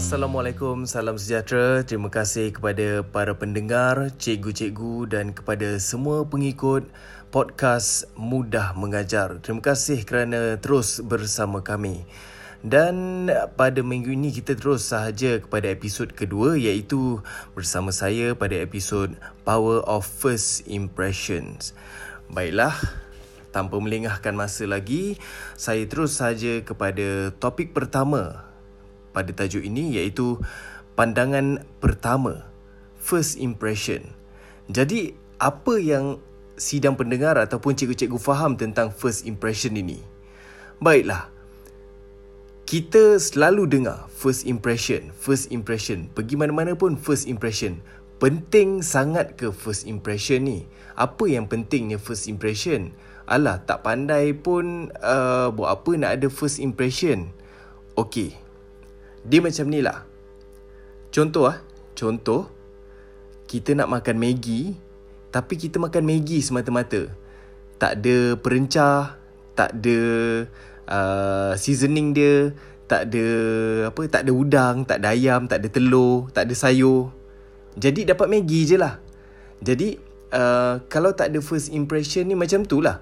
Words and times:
Assalamualaikum, 0.00 0.88
salam 0.88 1.20
sejahtera. 1.20 1.84
Terima 1.84 2.08
kasih 2.08 2.56
kepada 2.56 3.04
para 3.04 3.36
pendengar, 3.36 4.08
cikgu-cikgu 4.16 5.04
dan 5.12 5.36
kepada 5.36 5.76
semua 5.76 6.24
pengikut 6.24 6.88
podcast 7.28 8.08
Mudah 8.16 8.72
Mengajar. 8.80 9.44
Terima 9.44 9.60
kasih 9.60 10.08
kerana 10.08 10.56
terus 10.56 11.04
bersama 11.04 11.60
kami. 11.60 12.08
Dan 12.64 13.28
pada 13.60 13.84
minggu 13.84 14.16
ini 14.16 14.32
kita 14.32 14.56
terus 14.56 14.88
sahaja 14.88 15.36
kepada 15.36 15.68
episod 15.68 16.08
kedua 16.16 16.56
iaitu 16.56 17.20
bersama 17.52 17.92
saya 17.92 18.32
pada 18.32 18.56
episod 18.56 19.12
Power 19.44 19.84
of 19.84 20.08
First 20.08 20.64
Impressions. 20.64 21.76
Baiklah, 22.32 22.72
tanpa 23.52 23.76
melengahkan 23.76 24.32
masa 24.32 24.64
lagi, 24.64 25.20
saya 25.60 25.84
terus 25.84 26.16
sahaja 26.16 26.64
kepada 26.64 27.36
topik 27.36 27.76
pertama 27.76 28.48
pada 29.10 29.30
tajuk 29.34 29.62
ini 29.62 29.98
iaitu 29.98 30.38
pandangan 30.94 31.62
pertama, 31.82 32.46
first 33.00 33.40
impression. 33.40 34.14
Jadi, 34.70 35.16
apa 35.40 35.80
yang 35.80 36.20
sidang 36.60 36.94
pendengar 36.94 37.40
ataupun 37.40 37.72
cikgu-cikgu 37.74 38.20
faham 38.20 38.54
tentang 38.54 38.92
first 38.92 39.24
impression 39.24 39.74
ini? 39.74 40.04
Baiklah, 40.78 41.28
kita 42.70 43.18
selalu 43.18 43.66
dengar 43.66 44.06
first 44.14 44.46
impression, 44.46 45.10
first 45.18 45.50
impression. 45.50 46.06
Pergi 46.14 46.38
mana-mana 46.38 46.78
pun 46.78 46.94
first 46.94 47.26
impression. 47.26 47.82
Penting 48.20 48.84
sangat 48.84 49.34
ke 49.34 49.50
first 49.50 49.88
impression 49.88 50.46
ni? 50.46 50.68
Apa 50.94 51.26
yang 51.26 51.48
pentingnya 51.48 51.98
first 51.98 52.28
impression? 52.28 52.92
Alah, 53.26 53.64
tak 53.64 53.82
pandai 53.82 54.36
pun 54.36 54.92
uh, 55.00 55.48
buat 55.50 55.82
apa 55.82 55.90
nak 55.98 56.10
ada 56.20 56.28
first 56.30 56.60
impression. 56.60 57.32
Okey. 57.96 58.49
Dia 59.24 59.44
macam 59.44 59.66
ni 59.68 59.84
lah. 59.84 60.08
Contoh 61.10 61.50
ah, 61.50 61.58
contoh 61.98 62.46
kita 63.50 63.74
nak 63.74 63.90
makan 63.90 64.16
Maggi 64.16 64.78
tapi 65.34 65.58
kita 65.58 65.82
makan 65.82 66.06
Maggi 66.06 66.38
semata-mata. 66.38 67.10
Tak 67.80 68.02
ada 68.02 68.36
perencah, 68.38 69.18
tak 69.58 69.70
ada 69.76 69.98
uh, 70.86 71.52
seasoning 71.58 72.14
dia 72.14 72.54
tak 72.90 73.06
ada 73.06 73.26
apa 73.86 74.02
tak 74.10 74.26
ada 74.26 74.32
udang 74.34 74.82
tak 74.82 74.98
ada 74.98 75.14
ayam 75.14 75.46
tak 75.46 75.62
ada 75.62 75.68
telur 75.70 76.26
tak 76.34 76.50
ada 76.50 76.54
sayur. 76.54 77.14
Jadi 77.78 78.02
dapat 78.06 78.26
Maggi 78.26 78.66
je 78.66 78.76
lah. 78.78 78.98
Jadi 79.62 79.94
uh, 80.34 80.82
kalau 80.90 81.14
tak 81.14 81.30
ada 81.30 81.38
first 81.38 81.70
impression 81.70 82.26
ni 82.26 82.34
macam 82.34 82.66
tu 82.66 82.82
lah. 82.82 82.98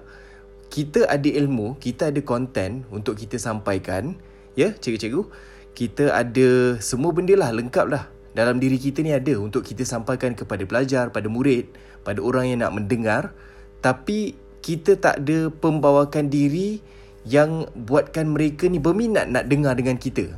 Kita 0.69 1.09
ada 1.09 1.25
ilmu 1.25 1.81
kita 1.81 2.13
ada 2.13 2.21
content 2.21 2.85
untuk 2.93 3.17
kita 3.17 3.41
sampaikan. 3.41 4.13
Ya 4.53 4.77
cikgu-cikgu 4.77 5.25
kita 5.73 6.11
ada 6.11 6.79
semua 6.81 7.11
benda 7.15 7.33
lah 7.37 7.51
lengkap 7.55 7.85
lah 7.87 8.09
dalam 8.33 8.61
diri 8.61 8.77
kita 8.77 9.01
ni 9.01 9.11
ada 9.11 9.35
untuk 9.41 9.65
kita 9.65 9.83
sampaikan 9.83 10.37
kepada 10.37 10.63
pelajar, 10.63 11.09
pada 11.09 11.27
murid, 11.27 11.71
pada 12.05 12.19
orang 12.21 12.51
yang 12.51 12.59
nak 12.63 12.73
mendengar 12.75 13.33
tapi 13.79 14.35
kita 14.59 14.99
tak 14.99 15.23
ada 15.23 15.47
pembawakan 15.49 16.27
diri 16.27 16.83
yang 17.27 17.67
buatkan 17.75 18.31
mereka 18.31 18.67
ni 18.67 18.79
berminat 18.79 19.27
nak 19.31 19.47
dengar 19.47 19.75
dengan 19.75 19.95
kita. 19.95 20.35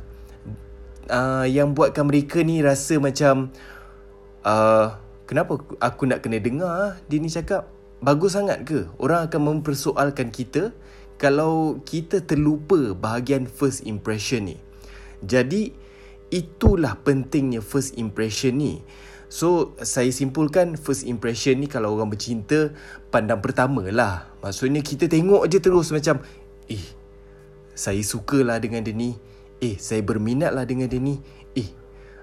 Uh, 1.10 1.44
yang 1.50 1.74
buatkan 1.74 2.06
mereka 2.06 2.40
ni 2.46 2.62
rasa 2.62 2.96
macam 3.02 3.50
uh, 4.46 4.94
kenapa 5.26 5.58
aku 5.82 6.06
nak 6.06 6.22
kena 6.22 6.38
dengar 6.38 7.02
dia 7.10 7.18
ni 7.18 7.26
cakap 7.26 7.66
bagus 7.98 8.38
sangat 8.38 8.62
ke? 8.62 8.86
Orang 9.02 9.26
akan 9.26 9.58
mempersoalkan 9.58 10.30
kita 10.30 10.70
kalau 11.18 11.82
kita 11.82 12.22
terlupa 12.22 12.94
bahagian 12.94 13.46
first 13.46 13.82
impression 13.86 14.54
ni. 14.54 14.58
Jadi 15.22 15.72
itulah 16.28 16.98
pentingnya 17.00 17.62
first 17.64 17.96
impression 17.96 18.58
ni. 18.58 18.74
So 19.32 19.72
saya 19.80 20.12
simpulkan 20.12 20.76
first 20.76 21.08
impression 21.08 21.64
ni 21.64 21.70
kalau 21.70 21.96
orang 21.96 22.12
bercinta 22.12 22.74
pandang 23.08 23.40
pertama 23.40 23.88
lah. 23.88 24.28
Maksudnya 24.44 24.84
kita 24.84 25.08
tengok 25.08 25.48
je 25.48 25.58
terus 25.62 25.88
macam 25.88 26.20
Eh, 26.70 26.84
saya 27.76 28.00
sukalah 28.00 28.56
dengan 28.62 28.84
dia 28.84 28.94
ni. 28.94 29.16
Eh, 29.62 29.78
saya 29.78 30.02
berminatlah 30.02 30.66
dengan 30.66 30.86
dia 30.88 30.98
ni. 30.98 31.18
Eh, 31.54 31.68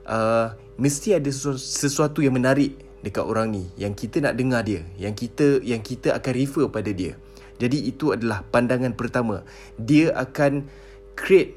uh, 0.10 0.56
mesti 0.82 1.16
ada 1.16 1.30
sesuatu 1.58 2.24
yang 2.26 2.36
menarik 2.36 2.76
dekat 3.00 3.24
orang 3.24 3.56
ni 3.56 3.64
yang 3.80 3.96
kita 3.96 4.20
nak 4.20 4.36
dengar 4.36 4.66
dia, 4.66 4.84
yang 5.00 5.16
kita 5.16 5.64
yang 5.64 5.80
kita 5.80 6.18
akan 6.18 6.34
refer 6.36 6.66
pada 6.68 6.92
dia. 6.92 7.16
Jadi 7.60 7.92
itu 7.92 8.16
adalah 8.16 8.44
pandangan 8.48 8.96
pertama. 8.96 9.44
Dia 9.76 10.16
akan 10.16 10.68
create 11.16 11.56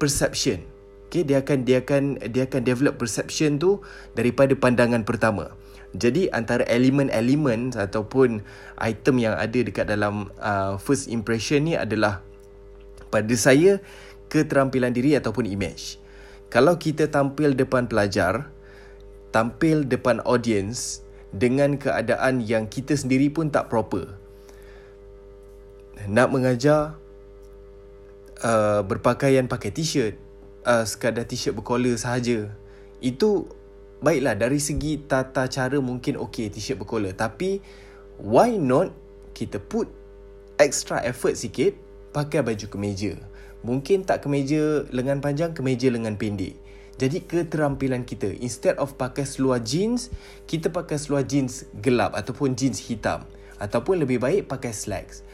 perception. 0.00 0.64
Okay, 1.06 1.22
dia 1.22 1.38
akan 1.38 1.62
dia 1.62 1.86
akan 1.86 2.18
dia 2.34 2.50
akan 2.50 2.62
develop 2.66 2.98
perception 2.98 3.62
tu 3.62 3.78
daripada 4.18 4.52
pandangan 4.58 5.06
pertama. 5.06 5.54
Jadi 5.94 6.28
antara 6.34 6.66
elemen-elemen 6.66 7.72
ataupun 7.78 8.42
item 8.82 9.16
yang 9.22 9.38
ada 9.38 9.58
dekat 9.62 9.86
dalam 9.86 10.28
uh, 10.42 10.76
first 10.76 11.06
impression 11.06 11.64
ni 11.64 11.78
adalah 11.78 12.20
pada 13.08 13.32
saya 13.38 13.78
keterampilan 14.28 14.90
diri 14.90 15.14
ataupun 15.14 15.46
image. 15.46 16.02
Kalau 16.50 16.74
kita 16.74 17.06
tampil 17.06 17.54
depan 17.54 17.86
pelajar, 17.86 18.50
tampil 19.30 19.86
depan 19.86 20.18
audience 20.26 21.06
dengan 21.30 21.78
keadaan 21.78 22.42
yang 22.42 22.66
kita 22.66 22.98
sendiri 22.98 23.30
pun 23.30 23.48
tak 23.48 23.70
proper. 23.70 24.10
Nak 26.06 26.28
mengajar 26.28 26.98
uh, 28.42 28.82
berpakaian 28.84 29.48
pakai 29.48 29.70
t-shirt, 29.72 30.25
uh, 30.66 30.84
sekadar 30.84 31.24
t-shirt 31.24 31.54
berkollar 31.54 31.94
sahaja. 31.96 32.50
Itu 32.98 33.48
baiklah 34.02 34.36
dari 34.36 34.60
segi 34.60 35.00
tata 35.06 35.48
cara 35.48 35.78
mungkin 35.80 36.20
okey 36.20 36.52
t-shirt 36.52 36.76
berkollar 36.76 37.16
tapi 37.16 37.64
why 38.20 38.52
not 38.60 38.92
kita 39.32 39.56
put 39.56 39.88
extra 40.60 41.00
effort 41.06 41.38
sikit 41.38 41.72
pakai 42.12 42.42
baju 42.42 42.66
kemeja? 42.66 43.16
Mungkin 43.64 44.04
tak 44.04 44.26
kemeja 44.26 44.84
lengan 44.92 45.22
panjang 45.22 45.54
kemeja 45.56 45.88
lengan 45.88 46.18
pendek. 46.18 46.58
Jadi 46.96 47.28
keterampilan 47.28 48.08
kita 48.08 48.32
instead 48.40 48.80
of 48.80 48.96
pakai 48.96 49.28
seluar 49.28 49.60
jeans 49.60 50.08
kita 50.48 50.72
pakai 50.72 50.96
seluar 50.96 51.28
jeans 51.28 51.68
gelap 51.84 52.16
ataupun 52.16 52.56
jeans 52.56 52.80
hitam. 52.80 53.24
Ataupun 53.56 54.04
lebih 54.04 54.20
baik 54.20 54.52
pakai 54.52 54.72
slacks. 54.72 55.24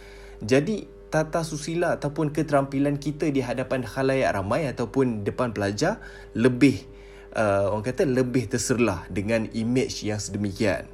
Jadi 0.43 0.87
tata 1.13 1.45
susila 1.45 2.01
ataupun 2.01 2.33
keterampilan 2.33 2.97
kita 2.97 3.29
di 3.29 3.45
hadapan 3.45 3.85
khalayak 3.85 4.33
ramai 4.33 4.65
ataupun 4.65 5.29
depan 5.29 5.53
pelajar 5.53 6.01
lebih 6.33 6.89
uh, 7.37 7.69
orang 7.69 7.85
kata 7.85 8.09
lebih 8.09 8.49
terserlah 8.49 9.05
dengan 9.13 9.49
image 9.53 10.05
yang 10.09 10.17
sedemikian. 10.17 10.89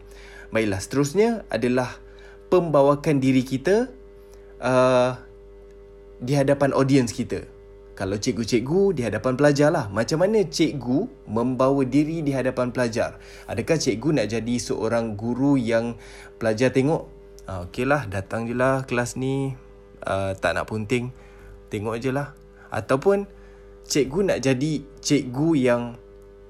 Baiklah, 0.50 0.80
seterusnya 0.80 1.46
adalah 1.52 2.00
pembawakan 2.48 3.20
diri 3.20 3.44
kita 3.44 3.92
uh, 4.58 5.14
di 6.18 6.32
hadapan 6.34 6.72
audiens 6.72 7.12
kita. 7.12 7.44
Kalau 7.98 8.14
cikgu-cikgu 8.14 8.94
di 8.94 9.02
hadapan 9.02 9.34
pelajar 9.34 9.74
lah. 9.74 9.90
Macam 9.90 10.22
mana 10.22 10.46
cikgu 10.46 11.26
membawa 11.26 11.82
diri 11.82 12.22
di 12.22 12.30
hadapan 12.30 12.70
pelajar? 12.70 13.18
Adakah 13.50 13.74
cikgu 13.74 14.22
nak 14.22 14.26
jadi 14.30 14.54
seorang 14.54 15.18
guru 15.18 15.58
yang 15.58 15.98
pelajar 16.38 16.70
tengok? 16.70 17.10
Ah, 17.50 17.66
Okey 17.66 17.82
lah, 17.82 18.06
datang 18.06 18.46
je 18.46 18.54
lah 18.54 18.86
kelas 18.86 19.18
ni. 19.18 19.58
Uh, 20.04 20.34
tak 20.38 20.54
nak 20.58 20.68
punting. 20.70 21.10
Tengok 21.68 21.96
je 22.00 22.10
lah. 22.14 22.34
Ataupun 22.68 23.24
cikgu 23.88 24.20
nak 24.34 24.38
jadi 24.44 24.84
cikgu 25.00 25.50
yang 25.56 25.96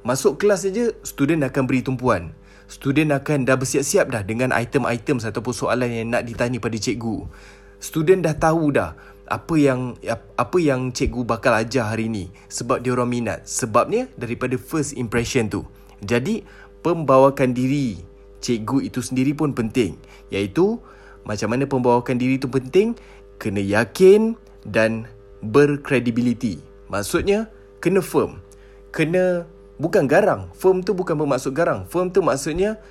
Masuk 0.07 0.39
kelas 0.41 0.65
saja, 0.65 0.95
student 1.05 1.45
akan 1.45 1.69
beri 1.69 1.85
tumpuan. 1.85 2.33
Student 2.65 3.13
akan 3.13 3.45
dah 3.45 3.61
bersiap-siap 3.61 4.09
dah 4.09 4.25
dengan 4.25 4.57
item-item 4.57 5.21
ataupun 5.21 5.53
soalan 5.53 5.91
yang 5.93 6.09
nak 6.09 6.25
ditanya 6.25 6.57
pada 6.63 6.81
cikgu. 6.81 7.29
Student 7.77 8.25
dah 8.25 8.33
tahu 8.33 8.73
dah 8.73 8.97
apa 9.29 9.55
yang 9.61 10.01
apa 10.41 10.57
yang 10.57 10.89
cikgu 10.97 11.29
bakal 11.29 11.53
ajar 11.53 11.93
hari 11.93 12.09
ni 12.09 12.33
sebab 12.49 12.81
dia 12.81 12.97
orang 12.97 13.11
minat. 13.11 13.45
Sebabnya 13.45 14.09
daripada 14.17 14.55
first 14.57 14.97
impression 14.97 15.53
tu. 15.53 15.69
Jadi, 16.01 16.41
pembawakan 16.81 17.53
diri 17.53 18.01
cikgu 18.41 18.89
itu 18.89 19.03
sendiri 19.03 19.35
pun 19.35 19.53
penting. 19.53 19.99
Iaitu, 20.33 20.81
macam 21.29 21.53
mana 21.53 21.69
pembawakan 21.69 22.17
diri 22.17 22.41
itu 22.41 22.49
penting? 22.49 22.97
Kena 23.39 23.63
yakin 23.63 24.35
dan 24.67 25.07
berkredibiliti. 25.41 26.59
Maksudnya, 26.91 27.47
kena 27.79 28.03
firm. 28.03 28.43
Kena 28.91 29.47
bukan 29.79 30.11
garang. 30.11 30.51
Firm 30.59 30.83
tu 30.83 30.93
bukan 30.93 31.15
bermaksud 31.15 31.55
garang. 31.55 31.87
Firm 31.87 32.11
tu 32.11 32.21
maksudnya 32.21 32.83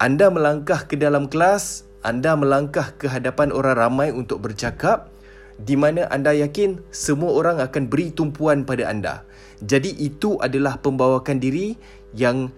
anda 0.00 0.28
melangkah 0.32 0.84
ke 0.88 0.96
dalam 0.96 1.28
kelas, 1.28 1.84
anda 2.04 2.36
melangkah 2.36 2.92
ke 2.96 3.08
hadapan 3.08 3.52
orang 3.52 3.76
ramai 3.76 4.08
untuk 4.12 4.44
bercakap 4.44 5.12
di 5.56 5.72
mana 5.72 6.04
anda 6.12 6.36
yakin 6.36 6.84
semua 6.92 7.32
orang 7.32 7.64
akan 7.64 7.88
beri 7.88 8.12
tumpuan 8.12 8.68
pada 8.68 8.92
anda. 8.92 9.24
Jadi 9.64 9.96
itu 9.96 10.36
adalah 10.44 10.76
pembawakan 10.76 11.40
diri 11.40 11.80
yang 12.12 12.52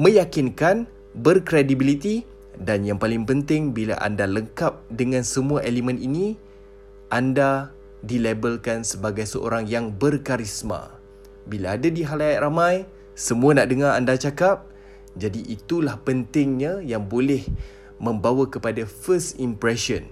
meyakinkan, 0.00 0.88
berkredibiliti 1.12 2.24
dan 2.56 2.88
yang 2.88 2.96
paling 2.96 3.28
penting 3.28 3.76
bila 3.76 4.00
anda 4.00 4.24
lengkap 4.24 4.80
dengan 4.88 5.20
semua 5.20 5.60
elemen 5.60 6.00
ini, 6.00 6.40
anda 7.10 7.74
dilabelkan 8.06 8.86
sebagai 8.86 9.28
seorang 9.28 9.68
yang 9.68 9.92
berkarisma. 9.92 10.96
bila 11.50 11.74
ada 11.74 11.90
di 11.90 12.06
halayak 12.06 12.46
ramai, 12.46 12.86
semua 13.18 13.58
nak 13.58 13.66
dengar 13.66 13.98
anda 13.98 14.14
cakap. 14.14 14.70
Jadi 15.18 15.42
itulah 15.50 15.98
pentingnya 15.98 16.78
yang 16.86 17.10
boleh 17.10 17.42
membawa 17.98 18.46
kepada 18.46 18.86
first 18.86 19.36
impression 19.42 20.06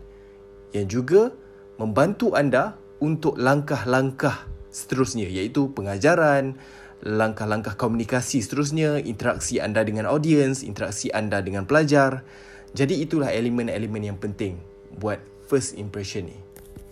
yang 0.75 0.91
juga 0.91 1.31
membantu 1.79 2.35
anda 2.35 2.75
untuk 2.99 3.39
langkah-langkah 3.39 4.51
seterusnya 4.75 5.31
iaitu 5.31 5.71
pengajaran, 5.73 6.59
langkah-langkah 7.07 7.79
komunikasi 7.79 8.43
seterusnya, 8.43 8.99
interaksi 8.99 9.63
anda 9.63 9.87
dengan 9.87 10.11
audience, 10.11 10.67
interaksi 10.67 11.09
anda 11.15 11.39
dengan 11.39 11.65
pelajar. 11.65 12.27
Jadi 12.75 13.01
itulah 13.01 13.31
elemen-elemen 13.31 14.13
yang 14.13 14.19
penting 14.19 14.59
buat 14.99 15.23
first 15.47 15.79
impression 15.79 16.29
ni. 16.29 16.48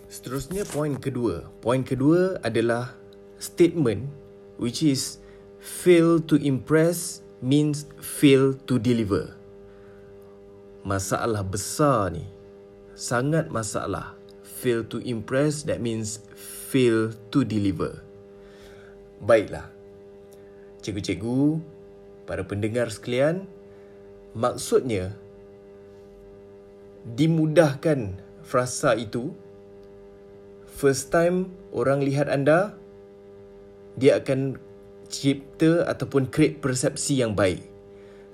Seterusnya 0.07 0.63
poin 0.63 0.95
kedua. 0.95 1.51
Poin 1.59 1.83
kedua 1.83 2.39
adalah 2.39 2.95
statement 3.43 4.07
which 4.55 4.79
is 4.79 5.19
fail 5.59 6.23
to 6.23 6.39
impress 6.39 7.19
means 7.43 7.83
fail 7.99 8.55
to 8.65 8.79
deliver. 8.79 9.35
Masalah 10.87 11.43
besar 11.43 12.15
ni. 12.15 12.23
Sangat 12.95 13.51
masalah. 13.51 14.15
Fail 14.41 14.87
to 14.87 15.03
impress 15.03 15.67
that 15.67 15.83
means 15.83 16.23
fail 16.71 17.11
to 17.29 17.43
deliver. 17.43 17.99
Baiklah. 19.19 19.67
Cikgu-cikgu, 20.81 21.59
para 22.23 22.47
pendengar 22.47 22.87
sekalian, 22.87 23.43
maksudnya 24.31 25.13
dimudahkan 27.03 28.17
frasa 28.47 28.95
itu 28.95 29.35
first 30.67 31.09
time 31.09 31.49
orang 31.71 32.03
lihat 32.03 32.27
anda 32.27 32.75
dia 33.97 34.19
akan 34.21 34.61
cipta 35.07 35.87
ataupun 35.87 36.29
create 36.29 36.59
persepsi 36.59 37.23
yang 37.23 37.33
baik. 37.33 37.63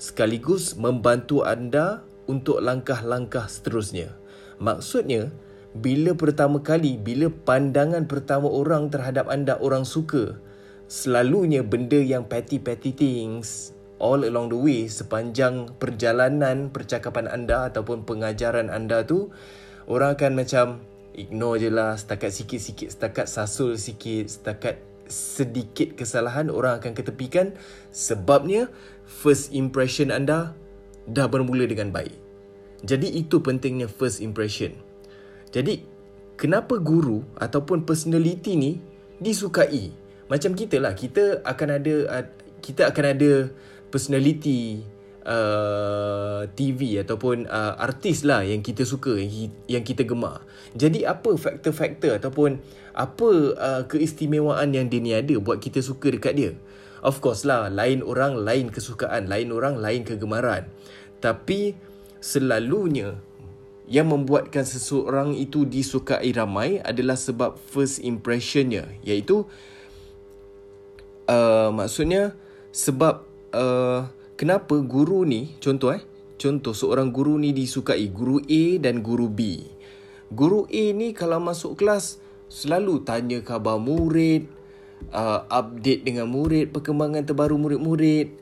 Sekaligus 0.02 0.76
membantu 0.76 1.46
anda 1.48 2.04
untuk 2.28 2.60
langkah-langkah 2.60 3.48
seterusnya. 3.48 4.18
Maksudnya 4.60 5.32
bila 5.74 6.14
pertama 6.14 6.62
kali 6.62 7.02
bila 7.02 7.32
pandangan 7.32 8.06
pertama 8.06 8.46
orang 8.46 8.94
terhadap 8.94 9.26
anda 9.32 9.58
orang 9.58 9.88
suka 9.88 10.38
selalunya 10.86 11.66
benda 11.66 11.98
yang 11.98 12.30
petty-petty 12.30 12.94
things 12.94 13.74
all 13.98 14.22
along 14.22 14.54
the 14.54 14.60
way 14.60 14.86
sepanjang 14.86 15.66
perjalanan 15.82 16.70
percakapan 16.70 17.26
anda 17.26 17.74
ataupun 17.74 18.06
pengajaran 18.06 18.70
anda 18.70 19.02
tu 19.02 19.34
orang 19.90 20.14
akan 20.14 20.32
macam 20.38 20.66
ignore 21.14 21.62
je 21.62 21.70
lah 21.70 21.96
setakat 21.96 22.34
sikit-sikit 22.34 22.90
setakat 22.90 23.26
sasul 23.30 23.78
sikit 23.78 24.26
setakat 24.30 24.82
sedikit 25.08 25.94
kesalahan 25.94 26.50
orang 26.50 26.80
akan 26.80 26.94
ketepikan. 26.96 27.56
Sebabnya 27.94 28.72
first 29.06 29.52
impression 29.54 30.10
anda 30.10 30.56
dah 31.06 31.28
bermula 31.28 31.68
dengan 31.68 31.92
baik. 31.92 32.16
Jadi 32.84 33.16
itu 33.16 33.40
pentingnya 33.40 33.88
first 33.88 34.20
impression. 34.20 34.76
Jadi 35.54 35.86
kenapa 36.36 36.80
guru 36.82 37.24
ataupun 37.40 37.88
personality 37.88 38.60
ni 38.60 38.72
disukai? 39.22 39.94
Macam 40.28 40.58
kita 40.58 40.82
lah 40.82 40.98
kita 40.98 41.44
akan 41.46 41.70
ada 41.80 41.96
kita 42.64 42.90
akan 42.90 43.06
ada 43.16 43.32
personality 43.92 44.82
uh, 45.24 46.48
TV 46.54 47.00
ataupun 47.00 47.48
uh, 47.48 47.80
artis 47.80 48.24
lah 48.28 48.44
yang 48.44 48.60
kita 48.60 48.84
suka 48.84 49.16
yang 49.68 49.84
kita 49.84 50.04
gemar. 50.04 50.44
Jadi 50.76 51.08
apa 51.08 51.36
faktor-faktor 51.36 52.20
ataupun 52.20 52.60
apa 52.94 53.30
uh, 53.58 53.84
keistimewaan 53.90 54.76
yang 54.76 54.88
dia 54.92 55.02
ni 55.02 55.12
ada 55.16 55.36
buat 55.40 55.60
kita 55.64 55.80
suka 55.82 56.14
dekat 56.14 56.34
dia? 56.36 56.52
Of 57.04 57.20
course 57.20 57.44
lah, 57.44 57.68
lain 57.68 58.00
orang 58.00 58.40
lain 58.40 58.72
kesukaan, 58.72 59.28
lain 59.28 59.52
orang 59.52 59.76
lain 59.76 60.08
kegemaran. 60.08 60.72
Tapi 61.20 61.76
selalunya 62.24 63.20
yang 63.84 64.08
membuatkan 64.08 64.64
seseorang 64.64 65.36
itu 65.36 65.68
disukai 65.68 66.32
ramai 66.32 66.80
adalah 66.80 67.20
sebab 67.20 67.60
first 67.60 68.00
impressionnya 68.00 68.88
iaitu 69.04 69.44
uh, 71.28 71.70
maksudnya 71.76 72.32
sebab 72.72 73.28
uh, 73.52 74.08
kenapa 74.36 74.80
guru 74.82 75.26
ni 75.28 75.56
contoh 75.60 75.94
eh? 75.94 76.02
Contoh 76.38 76.76
seorang 76.76 77.14
guru 77.14 77.40
ni 77.40 77.56
disukai 77.56 78.12
guru 78.12 78.44
A 78.44 78.64
dan 78.82 79.00
guru 79.00 79.32
B. 79.32 79.64
Guru 80.34 80.68
A 80.68 80.84
ni 80.92 81.16
kalau 81.16 81.40
masuk 81.40 81.80
kelas 81.80 82.20
selalu 82.52 83.06
tanya 83.08 83.40
khabar 83.40 83.80
murid 83.80 84.50
uh, 85.14 85.48
update 85.48 86.04
dengan 86.04 86.28
murid 86.28 86.76
perkembangan 86.76 87.24
terbaru 87.24 87.56
murid-murid 87.56 88.36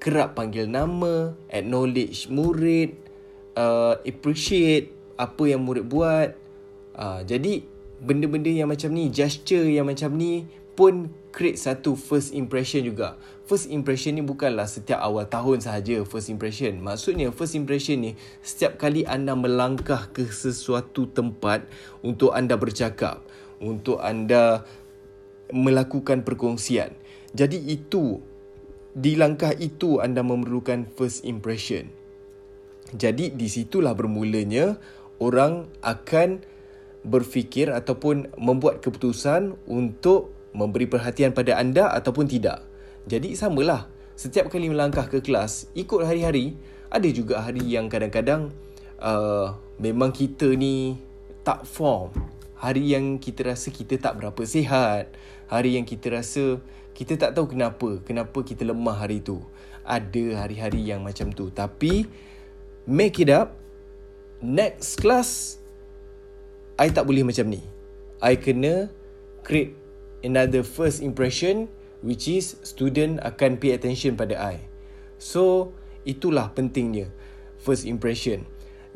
kerap 0.00 0.36
panggil 0.36 0.68
nama 0.68 1.32
acknowledge 1.48 2.28
murid 2.28 2.96
uh, 3.56 3.96
appreciate 4.02 4.92
apa 5.14 5.42
yang 5.46 5.62
murid 5.62 5.86
buat. 5.86 6.34
Uh, 6.94 7.26
jadi 7.26 7.66
benda-benda 8.02 8.50
yang 8.50 8.70
macam 8.70 8.94
ni 8.94 9.10
gesture 9.10 9.66
yang 9.66 9.86
macam 9.88 10.14
ni 10.14 10.46
pun 10.74 11.10
create 11.34 11.58
satu 11.58 11.94
first 11.94 12.34
impression 12.34 12.86
juga. 12.86 13.18
First 13.46 13.70
impression 13.70 14.18
ni 14.18 14.22
bukanlah 14.22 14.66
setiap 14.66 15.02
awal 15.02 15.26
tahun 15.26 15.62
sahaja 15.62 16.02
first 16.06 16.30
impression. 16.30 16.82
Maksudnya 16.82 17.30
first 17.30 17.54
impression 17.54 18.02
ni 18.02 18.12
setiap 18.42 18.78
kali 18.78 19.06
anda 19.06 19.34
melangkah 19.34 20.10
ke 20.10 20.26
sesuatu 20.26 21.10
tempat 21.10 21.66
untuk 22.02 22.34
anda 22.34 22.58
bercakap, 22.58 23.22
untuk 23.62 24.02
anda 24.02 24.66
melakukan 25.54 26.26
perkongsian. 26.26 26.94
Jadi 27.34 27.58
itu 27.70 28.22
di 28.94 29.18
langkah 29.18 29.50
itu 29.54 29.98
anda 29.98 30.22
memerlukan 30.22 30.86
first 30.94 31.26
impression. 31.26 31.90
Jadi 32.94 33.34
di 33.34 33.50
situlah 33.50 33.94
bermulanya 33.94 34.78
orang 35.18 35.66
akan 35.82 36.42
berfikir 37.04 37.68
ataupun 37.68 38.32
membuat 38.40 38.80
keputusan 38.80 39.58
untuk 39.68 40.33
memberi 40.54 40.86
perhatian 40.86 41.34
pada 41.34 41.58
anda 41.58 41.90
ataupun 41.90 42.30
tidak. 42.30 42.62
Jadi 43.10 43.34
samalah. 43.34 43.90
Setiap 44.14 44.46
kali 44.46 44.70
melangkah 44.70 45.10
ke 45.10 45.18
kelas, 45.18 45.66
ikut 45.74 46.06
hari-hari, 46.06 46.54
ada 46.86 47.08
juga 47.10 47.42
hari 47.42 47.66
yang 47.66 47.90
kadang-kadang 47.90 48.54
uh, 49.02 49.58
memang 49.82 50.14
kita 50.14 50.54
ni 50.54 50.94
tak 51.42 51.66
form. 51.66 52.14
Hari 52.54 52.94
yang 52.94 53.18
kita 53.18 53.50
rasa 53.50 53.74
kita 53.74 53.98
tak 53.98 54.22
berapa 54.22 54.38
sihat. 54.46 55.10
Hari 55.50 55.76
yang 55.76 55.84
kita 55.84 56.14
rasa 56.14 56.62
kita 56.94 57.18
tak 57.18 57.34
tahu 57.34 57.50
kenapa. 57.50 58.00
Kenapa 58.06 58.40
kita 58.46 58.62
lemah 58.62 58.94
hari 58.94 59.20
tu. 59.20 59.42
Ada 59.82 60.46
hari-hari 60.46 60.86
yang 60.86 61.02
macam 61.04 61.34
tu. 61.34 61.50
Tapi, 61.50 62.06
make 62.86 63.18
it 63.20 63.28
up. 63.28 63.58
Next 64.40 65.02
class, 65.02 65.60
I 66.78 66.88
tak 66.94 67.04
boleh 67.04 67.26
macam 67.26 67.50
ni. 67.50 67.60
I 68.22 68.38
kena 68.40 68.88
create 69.44 69.83
another 70.24 70.64
first 70.64 71.04
impression 71.04 71.68
which 72.00 72.26
is 72.26 72.56
student 72.64 73.20
akan 73.20 73.60
pay 73.60 73.76
attention 73.76 74.16
pada 74.16 74.36
I. 74.40 74.56
So, 75.20 75.76
itulah 76.08 76.52
pentingnya 76.52 77.12
first 77.60 77.88
impression. 77.88 78.44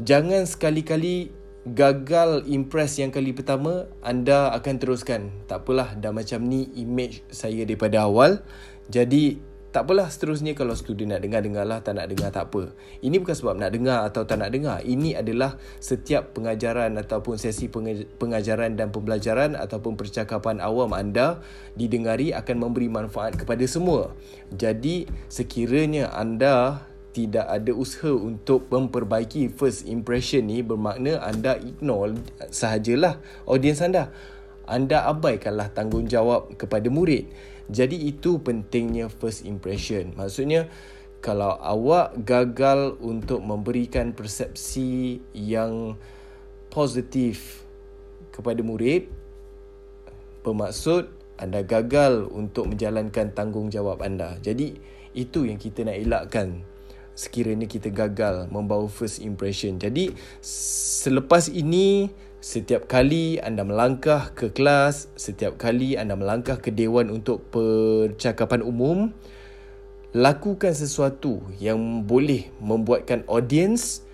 Jangan 0.00 0.44
sekali-kali 0.44 1.32
gagal 1.68 2.44
impress 2.48 3.00
yang 3.00 3.12
kali 3.12 3.32
pertama, 3.32 3.88
anda 4.04 4.52
akan 4.52 4.74
teruskan. 4.80 5.32
Tak 5.48 5.64
apalah, 5.64 5.96
dah 5.96 6.12
macam 6.12 6.44
ni 6.44 6.68
image 6.76 7.24
saya 7.32 7.64
daripada 7.64 8.04
awal. 8.04 8.44
Jadi, 8.88 9.40
tak 9.78 9.86
apalah 9.86 10.10
seterusnya 10.10 10.58
kalau 10.58 10.74
student 10.74 11.14
nak 11.14 11.22
dengar, 11.22 11.38
dengarlah. 11.38 11.78
Tak 11.78 11.94
nak 11.94 12.10
dengar, 12.10 12.34
tak 12.34 12.50
apa. 12.50 12.74
Ini 12.98 13.22
bukan 13.22 13.30
sebab 13.30 13.62
nak 13.62 13.70
dengar 13.70 14.02
atau 14.10 14.26
tak 14.26 14.42
nak 14.42 14.50
dengar. 14.50 14.82
Ini 14.82 15.22
adalah 15.22 15.54
setiap 15.78 16.34
pengajaran 16.34 16.98
ataupun 16.98 17.38
sesi 17.38 17.70
pengajaran 18.18 18.74
dan 18.74 18.90
pembelajaran 18.90 19.54
ataupun 19.54 19.94
percakapan 19.94 20.58
awam 20.58 20.90
anda 20.98 21.38
didengari 21.78 22.34
akan 22.34 22.58
memberi 22.58 22.90
manfaat 22.90 23.38
kepada 23.38 23.62
semua. 23.70 24.18
Jadi, 24.50 25.06
sekiranya 25.30 26.10
anda 26.10 26.82
tidak 27.14 27.46
ada 27.46 27.70
usaha 27.70 28.10
untuk 28.10 28.66
memperbaiki 28.74 29.54
first 29.54 29.86
impression 29.86 30.50
ni 30.50 30.66
bermakna 30.66 31.22
anda 31.22 31.54
ignore 31.54 32.18
sahajalah 32.50 33.22
audience 33.46 33.78
anda. 33.78 34.10
Anda 34.66 35.06
abaikanlah 35.06 35.70
tanggungjawab 35.70 36.58
kepada 36.58 36.90
murid. 36.90 37.30
Jadi 37.68 38.08
itu 38.08 38.40
pentingnya 38.40 39.12
first 39.12 39.44
impression. 39.44 40.16
Maksudnya 40.16 40.72
kalau 41.20 41.58
awak 41.60 42.16
gagal 42.24 42.96
untuk 43.02 43.44
memberikan 43.44 44.16
persepsi 44.16 45.20
yang 45.36 46.00
positif 46.72 47.66
kepada 48.32 48.64
murid, 48.64 49.10
bermaksud 50.46 51.10
anda 51.38 51.60
gagal 51.62 52.26
untuk 52.32 52.72
menjalankan 52.72 53.36
tanggungjawab 53.36 54.00
anda. 54.00 54.40
Jadi 54.40 54.78
itu 55.12 55.44
yang 55.44 55.60
kita 55.60 55.84
nak 55.84 55.98
elakkan. 55.98 56.62
Sekiranya 57.18 57.66
kita 57.66 57.90
gagal 57.90 58.46
membawa 58.54 58.86
first 58.86 59.18
impression. 59.18 59.74
Jadi 59.82 60.14
selepas 61.02 61.50
ini 61.50 62.14
setiap 62.38 62.86
kali 62.86 63.42
anda 63.42 63.66
melangkah 63.66 64.30
ke 64.38 64.54
kelas, 64.54 65.10
setiap 65.18 65.58
kali 65.58 65.98
anda 65.98 66.14
melangkah 66.14 66.62
ke 66.62 66.70
dewan 66.70 67.10
untuk 67.10 67.42
percakapan 67.50 68.62
umum, 68.62 69.10
lakukan 70.14 70.70
sesuatu 70.70 71.42
yang 71.58 72.06
boleh 72.06 72.46
membuatkan 72.62 73.26
audience 73.26 74.06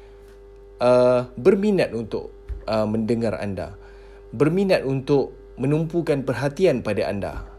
uh, 0.80 1.28
berminat 1.37 1.92
untuk 1.92 2.32
uh, 2.64 2.88
mendengar 2.88 3.37
anda. 3.37 3.76
Berminat 4.32 4.88
untuk 4.88 5.37
menumpukan 5.61 6.25
perhatian 6.25 6.80
pada 6.80 7.04
anda. 7.04 7.53